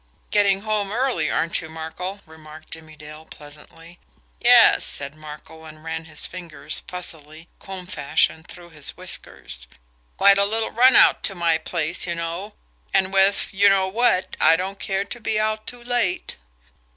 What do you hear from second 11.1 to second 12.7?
to my place, you know